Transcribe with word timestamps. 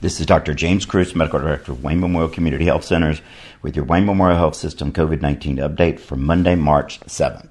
This 0.00 0.20
is 0.20 0.26
Dr. 0.26 0.54
James 0.54 0.84
Kruse, 0.84 1.14
Medical 1.14 1.38
Director 1.38 1.72
of 1.72 1.82
Wayne 1.82 2.00
Memorial 2.00 2.28
Community 2.28 2.66
Health 2.66 2.84
Centers, 2.84 3.22
with 3.62 3.76
your 3.76 3.84
Wayne 3.84 4.04
Memorial 4.04 4.36
Health 4.36 4.56
System 4.56 4.92
COVID 4.92 5.22
19 5.22 5.56
update 5.58 5.98
for 6.00 6.16
Monday, 6.16 6.56
March 6.56 7.00
7th. 7.00 7.50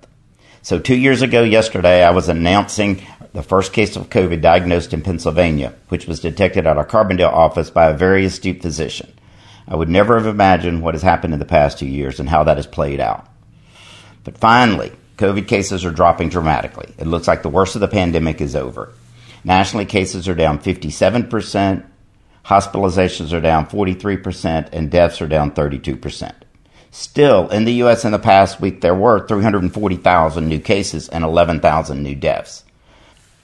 So, 0.62 0.78
two 0.78 0.96
years 0.96 1.22
ago 1.22 1.44
yesterday, 1.44 2.04
I 2.04 2.12
was 2.12 2.30
announcing 2.30 3.02
the 3.34 3.42
first 3.42 3.74
case 3.74 3.96
of 3.96 4.10
COVID 4.10 4.42
diagnosed 4.42 4.94
in 4.94 5.02
Pennsylvania, 5.02 5.74
which 5.90 6.06
was 6.06 6.20
detected 6.20 6.68
at 6.68 6.78
our 6.78 6.86
Carbondale 6.86 7.32
office 7.32 7.70
by 7.70 7.90
a 7.90 7.98
very 7.98 8.26
astute 8.26 8.62
physician. 8.62 9.12
I 9.68 9.76
would 9.76 9.90
never 9.90 10.18
have 10.18 10.28
imagined 10.28 10.84
what 10.84 10.94
has 10.94 11.02
happened 11.02 11.34
in 11.34 11.40
the 11.40 11.46
past 11.46 11.80
two 11.80 11.88
years 11.88 12.20
and 12.20 12.30
how 12.30 12.44
that 12.44 12.58
has 12.58 12.68
played 12.68 13.00
out. 13.00 13.28
But 14.24 14.38
finally, 14.38 14.92
COVID 15.18 15.48
cases 15.48 15.86
are 15.86 15.92
dropping 15.92 16.30
dramatically. 16.30 16.94
It 16.98 17.08
looks 17.08 17.28
like 17.28 17.42
the 17.42 17.50
worst 17.50 17.76
of 17.76 17.82
the 17.82 17.88
pandemic 17.88 18.42
is 18.42 18.56
over. 18.56 18.94
Nationally, 19.44 19.86
cases 19.86 20.28
are 20.28 20.36
down 20.36 20.60
57%, 20.60 21.86
hospitalizations 22.46 23.34
are 23.34 23.42
down 23.42 23.68
43%, 23.68 24.70
and 24.72 24.92
deaths 24.92 25.22
are 25.22 25.28
down 25.28 25.52
32%. 25.52 26.34
Still, 26.92 27.50
in 27.50 27.66
the 27.66 27.74
U.S. 27.74 28.06
in 28.06 28.12
the 28.12 28.20
past 28.20 28.62
week, 28.62 28.82
there 28.82 28.94
were 28.94 29.28
340,000 29.28 30.48
new 30.48 30.60
cases 30.60 31.10
and 31.10 31.24
11,000 31.24 32.04
new 32.04 32.14
deaths. 32.16 32.64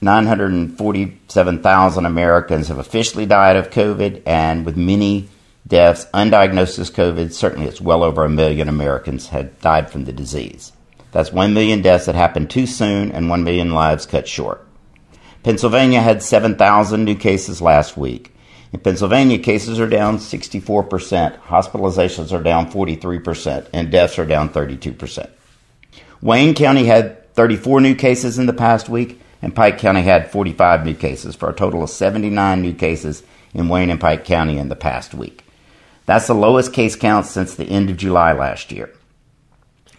947,000 0.01 2.05
Americans 2.05 2.67
have 2.67 2.77
officially 2.77 3.25
died 3.25 3.55
of 3.55 3.71
COVID, 3.71 4.21
and 4.25 4.65
with 4.65 4.77
many 4.77 5.27
deaths 5.67 6.05
undiagnosed 6.13 6.79
as 6.79 6.91
COVID, 6.91 7.33
certainly 7.33 7.67
it's 7.67 7.81
well 7.81 8.03
over 8.03 8.23
a 8.23 8.29
million 8.29 8.69
Americans 8.69 9.27
had 9.27 9.59
died 9.61 9.89
from 9.89 10.05
the 10.05 10.13
disease. 10.13 10.71
That's 11.11 11.33
1 11.33 11.53
million 11.53 11.81
deaths 11.81 12.05
that 12.05 12.15
happened 12.15 12.49
too 12.49 12.67
soon 12.67 13.11
and 13.11 13.29
1 13.29 13.43
million 13.43 13.73
lives 13.73 14.05
cut 14.05 14.27
short. 14.27 14.65
Pennsylvania 15.43 16.01
had 16.01 16.21
7,000 16.21 17.03
new 17.03 17.15
cases 17.15 17.61
last 17.61 17.97
week. 17.97 18.33
In 18.71 18.79
Pennsylvania, 18.81 19.39
cases 19.39 19.79
are 19.79 19.87
down 19.87 20.17
64%, 20.17 21.39
hospitalizations 21.41 22.31
are 22.31 22.43
down 22.43 22.71
43%, 22.71 23.67
and 23.73 23.91
deaths 23.91 24.19
are 24.19 24.25
down 24.25 24.49
32%. 24.49 25.29
Wayne 26.21 26.53
County 26.53 26.85
had 26.85 27.33
34 27.33 27.81
new 27.81 27.95
cases 27.95 28.37
in 28.37 28.45
the 28.45 28.53
past 28.53 28.87
week, 28.87 29.19
and 29.41 29.55
Pike 29.55 29.79
County 29.79 30.03
had 30.03 30.31
45 30.31 30.85
new 30.85 30.93
cases, 30.93 31.35
for 31.35 31.49
a 31.49 31.55
total 31.55 31.81
of 31.81 31.89
79 31.89 32.61
new 32.61 32.73
cases 32.73 33.23
in 33.53 33.69
Wayne 33.69 33.89
and 33.89 33.99
Pike 33.99 34.25
County 34.25 34.57
in 34.57 34.69
the 34.69 34.75
past 34.75 35.15
week. 35.15 35.43
That's 36.05 36.27
the 36.27 36.35
lowest 36.35 36.73
case 36.73 36.95
count 36.95 37.25
since 37.25 37.55
the 37.55 37.65
end 37.65 37.89
of 37.89 37.97
July 37.97 38.33
last 38.33 38.71
year. 38.71 38.91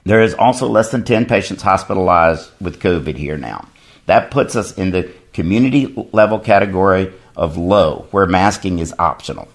There 0.04 0.22
is 0.22 0.34
also 0.34 0.68
less 0.68 0.91
than 0.91 1.04
10 1.04 1.26
patients 1.26 1.62
hospitalized 1.62 2.50
with 2.60 2.80
COVID 2.80 3.16
here 3.16 3.36
now. 3.36 3.68
That 4.06 4.30
puts 4.30 4.56
us 4.56 4.76
in 4.76 4.91
the 4.91 5.12
community 5.41 5.86
level 6.12 6.38
category 6.38 7.12
of 7.36 7.56
low, 7.56 8.06
where 8.10 8.27
masking 8.27 8.78
is 8.78 8.94
optional. 8.98 9.48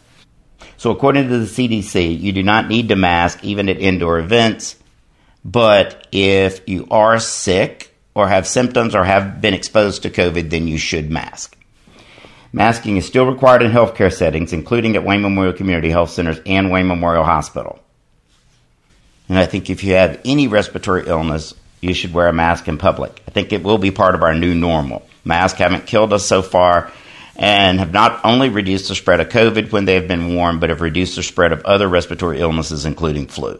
So, 0.77 0.92
according 0.92 1.30
to 1.30 1.38
the 1.39 1.45
CDC, 1.45 2.19
you 2.19 2.31
do 2.31 2.44
not 2.44 2.67
need 2.67 2.89
to 2.89 2.95
mask 2.95 3.44
even 3.44 3.69
at 3.69 3.80
indoor 3.80 4.19
events, 4.19 4.75
but 5.44 6.08
if 6.11 6.67
you 6.67 6.88
are 6.89 7.19
sick 7.19 7.95
or 8.16 8.27
have 8.27 8.47
symptoms 8.47 8.95
or 8.95 9.03
have 9.03 9.42
been 9.42 9.53
exposed 9.53 10.03
to 10.03 10.09
COVID, 10.09 10.50
then 10.50 10.67
you 10.67 10.77
should 10.77 11.11
mask. 11.11 11.55
Masking 12.52 12.97
is 12.97 13.05
still 13.05 13.25
required 13.25 13.61
in 13.61 13.72
healthcare 13.72 14.11
settings, 14.14 14.53
including 14.53 14.95
at 14.95 15.03
Wayne 15.03 15.22
Memorial 15.22 15.53
Community 15.53 15.89
Health 15.89 16.09
Centers 16.09 16.39
and 16.45 16.72
Wayne 16.72 16.88
Memorial 16.88 17.25
Hospital. 17.25 17.80
And 19.27 19.38
I 19.38 19.45
think 19.45 19.70
if 19.70 19.83
you 19.83 19.94
have 19.94 20.22
any 20.23 20.47
respiratory 20.47 21.05
illness, 21.08 21.53
you 21.81 21.94
should 21.94 22.14
wear 22.14 22.27
a 22.27 22.33
mask 22.33 22.67
in 22.67 22.77
public. 22.77 23.22
I 23.27 23.31
think 23.31 23.52
it 23.53 23.64
will 23.64 23.77
be 23.77 23.92
part 23.92 24.16
of 24.16 24.23
our 24.23 24.33
new 24.33 24.55
normal. 24.55 25.05
Masks 25.25 25.59
haven't 25.59 25.87
killed 25.87 26.13
us 26.13 26.25
so 26.25 26.41
far, 26.41 26.91
and 27.35 27.79
have 27.79 27.91
not 27.91 28.23
only 28.23 28.49
reduced 28.49 28.87
the 28.87 28.95
spread 28.95 29.19
of 29.19 29.29
COVID 29.29 29.71
when 29.71 29.85
they 29.85 29.95
have 29.95 30.07
been 30.07 30.35
worn, 30.35 30.59
but 30.59 30.69
have 30.69 30.81
reduced 30.81 31.17
the 31.17 31.23
spread 31.23 31.51
of 31.51 31.65
other 31.65 31.87
respiratory 31.87 32.39
illnesses, 32.39 32.85
including 32.85 33.27
flu. 33.27 33.59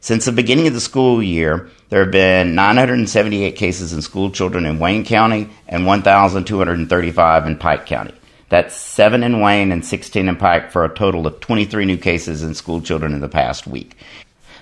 Since 0.00 0.24
the 0.24 0.32
beginning 0.32 0.66
of 0.66 0.74
the 0.74 0.80
school 0.80 1.22
year, 1.22 1.70
there 1.88 2.02
have 2.02 2.10
been 2.10 2.54
978 2.54 3.56
cases 3.56 3.92
in 3.92 4.02
school 4.02 4.30
children 4.30 4.66
in 4.66 4.78
Wayne 4.78 5.04
County 5.04 5.48
and 5.68 5.86
1,235 5.86 7.46
in 7.46 7.56
Pike 7.56 7.86
County. 7.86 8.14
That's 8.50 8.74
seven 8.76 9.22
in 9.22 9.40
Wayne 9.40 9.72
and 9.72 9.84
16 9.84 10.28
in 10.28 10.36
Pike 10.36 10.70
for 10.70 10.84
a 10.84 10.94
total 10.94 11.26
of 11.26 11.40
23 11.40 11.86
new 11.86 11.96
cases 11.96 12.42
in 12.42 12.54
school 12.54 12.82
children 12.82 13.14
in 13.14 13.20
the 13.20 13.28
past 13.28 13.66
week. 13.66 13.96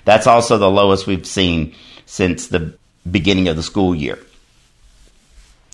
That's 0.04 0.26
also 0.26 0.58
the 0.58 0.70
lowest 0.70 1.06
we've 1.06 1.26
seen 1.26 1.74
since 2.06 2.46
the 2.46 2.74
beginning 3.10 3.48
of 3.48 3.56
the 3.56 3.62
school 3.62 3.94
year. 3.94 4.18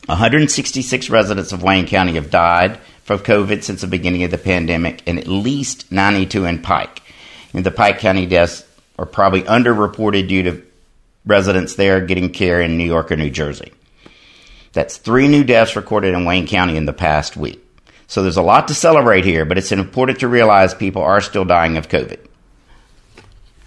166 0.08 1.10
residents 1.10 1.52
of 1.52 1.62
Wayne 1.62 1.86
County 1.86 2.14
have 2.14 2.30
died 2.30 2.78
from 3.04 3.18
COVID 3.18 3.62
since 3.62 3.82
the 3.82 3.86
beginning 3.86 4.24
of 4.24 4.30
the 4.30 4.38
pandemic, 4.38 5.02
and 5.06 5.18
at 5.18 5.28
least 5.28 5.92
92 5.92 6.46
in 6.46 6.62
Pike. 6.62 7.02
And 7.52 7.64
the 7.64 7.70
Pike 7.70 7.98
County 7.98 8.24
deaths 8.24 8.64
are 8.98 9.04
probably 9.04 9.42
underreported 9.42 10.26
due 10.26 10.42
to 10.44 10.62
residents 11.26 11.74
there 11.74 12.00
getting 12.00 12.30
care 12.30 12.62
in 12.62 12.78
New 12.78 12.86
York 12.86 13.12
or 13.12 13.16
New 13.16 13.30
Jersey. 13.30 13.70
That's 14.72 14.96
three 14.96 15.28
new 15.28 15.44
deaths 15.44 15.76
recorded 15.76 16.14
in 16.14 16.24
Wayne 16.24 16.46
County 16.46 16.78
in 16.78 16.86
the 16.86 16.94
past 16.94 17.36
week. 17.36 17.62
So 18.06 18.22
there's 18.22 18.38
a 18.38 18.42
lot 18.42 18.68
to 18.68 18.74
celebrate 18.74 19.26
here, 19.26 19.44
but 19.44 19.58
it's 19.58 19.72
important 19.72 20.20
to 20.20 20.28
realize 20.28 20.72
people 20.72 21.02
are 21.02 21.20
still 21.20 21.44
dying 21.44 21.76
of 21.76 21.88
COVID. 21.88 22.27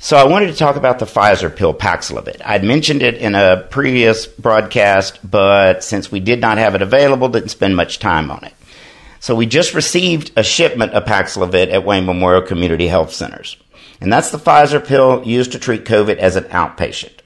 So 0.04 0.18
I 0.18 0.24
wanted 0.24 0.48
to 0.48 0.56
talk 0.56 0.78
about 0.78 0.98
the 0.98 1.06
Pfizer 1.06 1.56
pill 1.56 1.76
Paxlovid. 1.76 2.42
I'd 2.44 2.64
mentioned 2.64 3.04
it 3.04 3.18
in 3.18 3.36
a 3.36 3.68
previous 3.70 4.26
broadcast, 4.26 5.20
but 5.24 5.84
since 5.84 6.12
we 6.12 6.20
did 6.20 6.42
not 6.42 6.58
have 6.58 6.74
it 6.74 6.82
available, 6.82 7.30
didn't 7.30 7.50
spend 7.50 7.76
much 7.76 8.00
time 8.00 8.32
on 8.32 8.44
it. 8.44 8.56
So 9.20 9.36
we 9.36 9.46
just 9.46 9.76
received 9.76 10.32
a 10.36 10.42
shipment 10.42 10.94
of 10.94 11.06
Paxlovid 11.06 11.72
at 11.72 11.86
Wayne 11.86 12.08
Memorial 12.08 12.42
Community 12.42 12.88
Health 12.88 13.14
Centers. 13.14 13.58
And 14.02 14.12
that's 14.12 14.32
the 14.32 14.40
Pfizer 14.40 14.84
pill 14.84 15.22
used 15.24 15.52
to 15.52 15.60
treat 15.60 15.86
COVID 15.86 16.18
as 16.18 16.36
an 16.36 16.46
outpatient. 16.46 17.20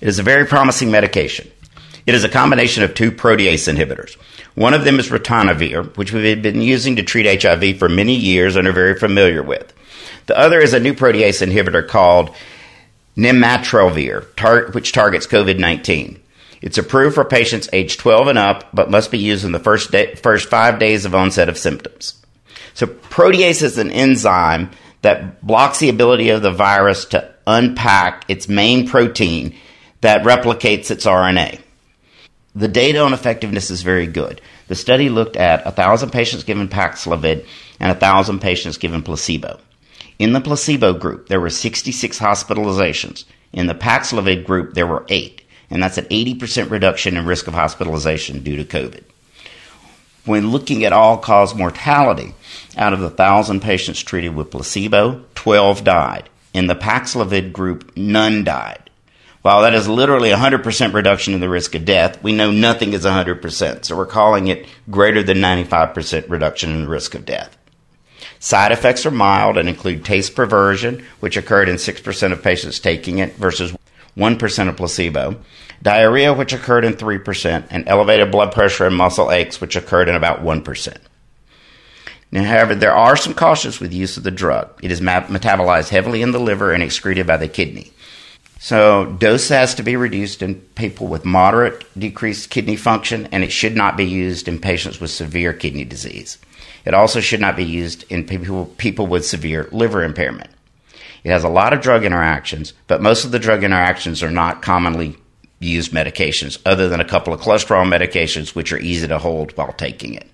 It 0.00 0.06
is 0.06 0.20
a 0.20 0.22
very 0.22 0.46
promising 0.46 0.92
medication. 0.92 1.50
It 2.06 2.14
is 2.14 2.22
a 2.22 2.28
combination 2.28 2.84
of 2.84 2.94
two 2.94 3.10
protease 3.10 3.66
inhibitors. 3.66 4.14
One 4.54 4.74
of 4.74 4.84
them 4.84 5.00
is 5.00 5.08
ritonavir, 5.08 5.96
which 5.96 6.12
we've 6.12 6.40
been 6.40 6.62
using 6.62 6.94
to 6.94 7.02
treat 7.02 7.42
HIV 7.42 7.78
for 7.78 7.88
many 7.88 8.14
years 8.14 8.54
and 8.54 8.68
are 8.68 8.72
very 8.72 8.96
familiar 8.96 9.42
with. 9.42 9.74
The 10.26 10.38
other 10.38 10.60
is 10.60 10.72
a 10.72 10.80
new 10.80 10.94
protease 10.94 11.46
inhibitor 11.46 11.86
called 11.86 12.34
nirmatrelvir, 13.16 14.34
tar- 14.36 14.70
which 14.72 14.92
targets 14.92 15.26
COVID 15.26 15.58
19. 15.58 16.20
It's 16.62 16.78
approved 16.78 17.14
for 17.14 17.24
patients 17.24 17.68
aged 17.72 18.00
12 18.00 18.28
and 18.28 18.38
up, 18.38 18.64
but 18.72 18.90
must 18.90 19.10
be 19.10 19.18
used 19.18 19.44
in 19.44 19.52
the 19.52 19.58
first, 19.58 19.90
day, 19.90 20.14
first 20.14 20.48
five 20.48 20.78
days 20.78 21.04
of 21.04 21.14
onset 21.14 21.50
of 21.50 21.58
symptoms. 21.58 22.14
So, 22.72 22.86
protease 22.86 23.62
is 23.62 23.76
an 23.76 23.90
enzyme 23.90 24.70
that 25.02 25.46
blocks 25.46 25.78
the 25.78 25.90
ability 25.90 26.30
of 26.30 26.40
the 26.40 26.50
virus 26.50 27.04
to 27.06 27.34
unpack 27.46 28.24
its 28.28 28.48
main 28.48 28.88
protein 28.88 29.54
that 30.00 30.24
replicates 30.24 30.90
its 30.90 31.04
RNA. 31.04 31.60
The 32.54 32.68
data 32.68 33.00
on 33.00 33.12
effectiveness 33.12 33.70
is 33.70 33.82
very 33.82 34.06
good. 34.06 34.40
The 34.68 34.74
study 34.74 35.10
looked 35.10 35.36
at 35.36 35.64
1,000 35.66 36.10
patients 36.10 36.44
given 36.44 36.68
Paxlovid 36.68 37.46
and 37.78 37.90
1,000 37.90 38.40
patients 38.40 38.78
given 38.78 39.02
placebo. 39.02 39.60
In 40.18 40.32
the 40.32 40.40
placebo 40.40 40.92
group, 40.92 41.28
there 41.28 41.40
were 41.40 41.50
66 41.50 42.18
hospitalizations. 42.18 43.24
In 43.52 43.66
the 43.66 43.74
Paxlovid 43.74 44.44
group, 44.44 44.74
there 44.74 44.86
were 44.86 45.04
eight, 45.08 45.42
and 45.70 45.82
that's 45.82 45.98
an 45.98 46.04
80% 46.06 46.70
reduction 46.70 47.16
in 47.16 47.26
risk 47.26 47.48
of 47.48 47.54
hospitalization 47.54 48.42
due 48.42 48.56
to 48.56 48.64
COVID. 48.64 49.02
When 50.24 50.50
looking 50.50 50.84
at 50.84 50.92
all 50.92 51.18
cause 51.18 51.54
mortality, 51.54 52.34
out 52.76 52.92
of 52.92 53.00
the 53.00 53.08
1,000 53.08 53.60
patients 53.60 54.00
treated 54.00 54.34
with 54.34 54.50
placebo, 54.50 55.24
12 55.34 55.84
died. 55.84 56.28
In 56.54 56.68
the 56.68 56.74
Paxlovid 56.74 57.52
group, 57.52 57.96
none 57.96 58.44
died. 58.44 58.90
While 59.42 59.62
that 59.62 59.74
is 59.74 59.88
literally 59.88 60.30
100% 60.30 60.94
reduction 60.94 61.34
in 61.34 61.40
the 61.40 61.48
risk 61.50 61.74
of 61.74 61.84
death, 61.84 62.22
we 62.22 62.32
know 62.32 62.50
nothing 62.50 62.94
is 62.94 63.04
100%, 63.04 63.84
so 63.84 63.96
we're 63.96 64.06
calling 64.06 64.46
it 64.46 64.66
greater 64.90 65.22
than 65.22 65.38
95% 65.38 66.30
reduction 66.30 66.70
in 66.70 66.82
the 66.82 66.88
risk 66.88 67.14
of 67.14 67.26
death. 67.26 67.54
Side 68.44 68.72
effects 68.72 69.06
are 69.06 69.10
mild 69.10 69.56
and 69.56 69.70
include 69.70 70.04
taste 70.04 70.34
perversion, 70.34 71.02
which 71.20 71.38
occurred 71.38 71.66
in 71.66 71.76
6% 71.76 72.30
of 72.30 72.42
patients 72.42 72.78
taking 72.78 73.16
it 73.16 73.36
versus 73.36 73.74
1% 74.18 74.68
of 74.68 74.76
placebo, 74.76 75.40
diarrhea, 75.82 76.34
which 76.34 76.52
occurred 76.52 76.84
in 76.84 76.92
3%, 76.92 77.66
and 77.70 77.88
elevated 77.88 78.30
blood 78.30 78.52
pressure 78.52 78.84
and 78.84 78.94
muscle 78.94 79.32
aches, 79.32 79.62
which 79.62 79.76
occurred 79.76 80.10
in 80.10 80.14
about 80.14 80.42
1%. 80.42 80.96
Now, 82.32 82.44
however, 82.44 82.74
there 82.74 82.94
are 82.94 83.16
some 83.16 83.32
cautions 83.32 83.80
with 83.80 83.94
use 83.94 84.18
of 84.18 84.24
the 84.24 84.30
drug. 84.30 84.78
It 84.82 84.92
is 84.92 85.00
metabolized 85.00 85.88
heavily 85.88 86.20
in 86.20 86.32
the 86.32 86.38
liver 86.38 86.74
and 86.74 86.82
excreted 86.82 87.26
by 87.26 87.38
the 87.38 87.48
kidney. 87.48 87.92
So, 88.58 89.06
dose 89.06 89.48
has 89.48 89.74
to 89.76 89.82
be 89.82 89.96
reduced 89.96 90.42
in 90.42 90.56
people 90.74 91.06
with 91.06 91.24
moderate 91.24 91.86
decreased 91.98 92.50
kidney 92.50 92.76
function, 92.76 93.26
and 93.32 93.42
it 93.42 93.52
should 93.52 93.74
not 93.74 93.96
be 93.96 94.04
used 94.04 94.48
in 94.48 94.58
patients 94.58 95.00
with 95.00 95.10
severe 95.10 95.54
kidney 95.54 95.86
disease. 95.86 96.36
It 96.84 96.94
also 96.94 97.20
should 97.20 97.40
not 97.40 97.56
be 97.56 97.64
used 97.64 98.04
in 98.10 98.26
people, 98.26 98.66
people 98.76 99.06
with 99.06 99.26
severe 99.26 99.68
liver 99.72 100.02
impairment. 100.02 100.50
It 101.22 101.30
has 101.30 101.44
a 101.44 101.48
lot 101.48 101.72
of 101.72 101.80
drug 101.80 102.04
interactions, 102.04 102.74
but 102.86 103.00
most 103.00 103.24
of 103.24 103.30
the 103.30 103.38
drug 103.38 103.64
interactions 103.64 104.22
are 104.22 104.30
not 104.30 104.60
commonly 104.60 105.16
used 105.58 105.92
medications, 105.92 106.58
other 106.66 106.88
than 106.88 107.00
a 107.00 107.04
couple 107.04 107.32
of 107.32 107.40
cholesterol 107.40 107.86
medications, 107.86 108.54
which 108.54 108.72
are 108.72 108.78
easy 108.78 109.08
to 109.08 109.18
hold 109.18 109.56
while 109.56 109.72
taking 109.72 110.14
it. 110.14 110.28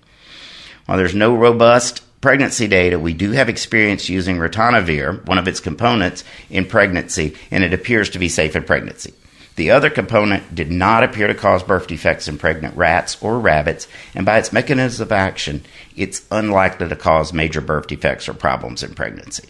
While 0.85 0.97
there's 0.97 1.15
no 1.15 1.33
robust 1.33 2.03
pregnancy 2.19 2.67
data, 2.67 2.99
we 2.99 3.13
do 3.13 3.31
have 3.31 3.47
experience 3.47 4.09
using 4.09 4.37
ritonavir, 4.37 5.25
one 5.25 5.37
of 5.37 5.47
its 5.47 5.61
components, 5.61 6.25
in 6.49 6.65
pregnancy, 6.65 7.35
and 7.49 7.63
it 7.63 7.73
appears 7.73 8.09
to 8.09 8.19
be 8.19 8.27
safe 8.27 8.55
in 8.55 8.63
pregnancy. 8.63 9.13
The 9.55 9.71
other 9.71 9.89
component 9.89 10.55
did 10.55 10.71
not 10.71 11.03
appear 11.03 11.27
to 11.27 11.33
cause 11.33 11.61
birth 11.61 11.87
defects 11.87 12.27
in 12.27 12.37
pregnant 12.37 12.75
rats 12.77 13.21
or 13.21 13.39
rabbits, 13.39 13.87
and 14.15 14.25
by 14.25 14.37
its 14.37 14.53
mechanism 14.53 15.03
of 15.03 15.11
action, 15.11 15.63
it's 15.95 16.25
unlikely 16.31 16.87
to 16.87 16.95
cause 16.95 17.33
major 17.33 17.61
birth 17.61 17.87
defects 17.87 18.29
or 18.29 18.33
problems 18.33 18.81
in 18.81 18.93
pregnancy. 18.93 19.49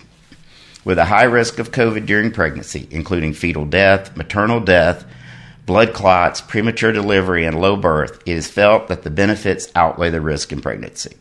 With 0.83 0.97
a 0.97 1.05
high 1.05 1.25
risk 1.25 1.59
of 1.59 1.71
COVID 1.71 2.07
during 2.07 2.31
pregnancy, 2.31 2.87
including 2.89 3.33
fetal 3.33 3.65
death, 3.65 4.17
maternal 4.17 4.59
death, 4.59 5.05
blood 5.67 5.93
clots, 5.93 6.41
premature 6.41 6.91
delivery, 6.91 7.45
and 7.45 7.61
low 7.61 7.75
birth, 7.75 8.21
it 8.25 8.33
is 8.33 8.47
felt 8.47 8.87
that 8.87 9.03
the 9.03 9.11
benefits 9.11 9.71
outweigh 9.75 10.09
the 10.09 10.19
risk 10.19 10.51
in 10.51 10.61
pregnancy. 10.61 11.15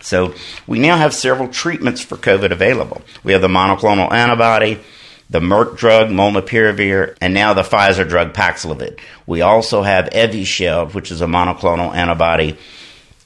So 0.00 0.34
we 0.66 0.78
now 0.78 0.96
have 0.96 1.12
several 1.12 1.48
treatments 1.48 2.00
for 2.00 2.16
COVID 2.16 2.52
available. 2.52 3.02
We 3.22 3.32
have 3.32 3.42
the 3.42 3.48
monoclonal 3.48 4.10
antibody, 4.12 4.80
the 5.30 5.38
Merck 5.40 5.76
drug 5.76 6.08
molnupiravir, 6.08 7.16
and 7.20 7.32
now 7.32 7.54
the 7.54 7.62
Pfizer 7.62 8.06
drug 8.06 8.34
Paxlovid. 8.34 8.98
We 9.26 9.42
also 9.42 9.82
have 9.82 10.10
Evusheld, 10.10 10.92
which 10.92 11.12
is 11.12 11.20
a 11.20 11.26
monoclonal 11.26 11.94
antibody 11.94 12.58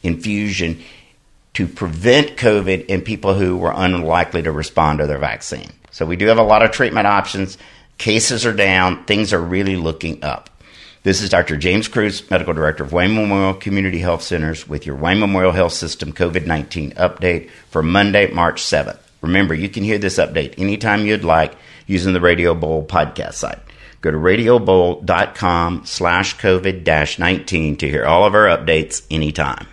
infusion 0.03 0.83
to 1.55 1.67
prevent 1.67 2.37
COVID 2.37 2.87
in 2.87 3.01
people 3.01 3.35
who 3.35 3.56
were 3.56 3.73
unlikely 3.75 4.43
to 4.43 4.53
respond 4.53 4.99
to 4.99 5.06
their 5.06 5.19
vaccine. 5.19 5.71
So 5.93 6.05
we 6.05 6.17
do 6.17 6.27
have 6.27 6.39
a 6.39 6.43
lot 6.43 6.62
of 6.62 6.73
treatment 6.73 7.06
options. 7.06 7.56
Cases 7.97 8.45
are 8.45 8.53
down. 8.53 9.05
Things 9.05 9.33
are 9.33 9.41
really 9.41 9.77
looking 9.77 10.23
up. 10.23 10.51
This 11.05 11.23
is 11.23 11.31
Dr. 11.31 11.56
James 11.56 11.89
Kruse, 11.89 12.29
Medical 12.31 12.55
Director 12.55 12.83
of 12.83 12.93
Wayne 12.93 13.15
Memorial 13.15 13.55
Community 13.55 13.99
Health 13.99 14.23
Centers, 14.23 14.69
with 14.69 14.87
your 14.87 14.97
Wayne 14.97 15.21
Memorial 15.21 15.53
Health 15.53 15.73
System 15.73 16.12
COVID 16.12 16.47
19 16.47 16.93
update 16.93 17.51
for 17.71 17.83
Monday, 17.83 18.31
March 18.31 18.62
7th. 18.62 18.99
Remember, 19.23 19.55
you 19.55 19.69
can 19.69 19.85
hear 19.85 19.99
this 19.99 20.19
update 20.19 20.59
anytime 20.59 21.06
you'd 21.06 21.25
like 21.25 21.55
using 21.87 22.13
the 22.13 22.21
Radio 22.21 22.55
Bowl 22.55 22.87
podcast 22.87 23.35
site. 23.35 23.59
Go 24.01 24.11
to 24.11 24.19
radiobowl.com 24.19 25.87
slash 25.87 26.37
COVID 26.37 26.85
19 27.19 27.77
to 27.79 27.89
hear 27.89 28.05
all 28.05 28.25
of 28.27 28.35
our 28.35 28.47
updates 28.47 29.07
anytime. 29.11 29.67